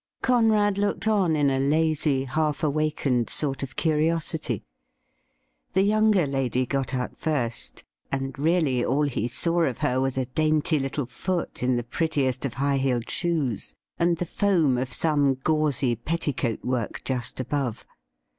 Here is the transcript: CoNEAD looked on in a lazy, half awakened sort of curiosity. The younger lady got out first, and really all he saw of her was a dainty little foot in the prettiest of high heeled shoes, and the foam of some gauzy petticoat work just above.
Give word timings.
CoNEAD 0.23 0.79
looked 0.79 1.07
on 1.07 1.35
in 1.35 1.51
a 1.51 1.59
lazy, 1.59 2.23
half 2.23 2.63
awakened 2.63 3.29
sort 3.29 3.61
of 3.61 3.75
curiosity. 3.75 4.63
The 5.73 5.83
younger 5.83 6.25
lady 6.25 6.65
got 6.65 6.95
out 6.95 7.19
first, 7.19 7.83
and 8.11 8.35
really 8.39 8.83
all 8.83 9.03
he 9.03 9.27
saw 9.27 9.61
of 9.61 9.77
her 9.85 10.01
was 10.01 10.17
a 10.17 10.25
dainty 10.25 10.79
little 10.79 11.05
foot 11.05 11.61
in 11.61 11.75
the 11.75 11.83
prettiest 11.83 12.45
of 12.45 12.55
high 12.55 12.77
heeled 12.77 13.11
shoes, 13.11 13.75
and 13.99 14.17
the 14.17 14.25
foam 14.25 14.79
of 14.79 14.91
some 14.91 15.35
gauzy 15.35 15.95
petticoat 15.95 16.65
work 16.65 17.03
just 17.03 17.39
above. 17.39 17.85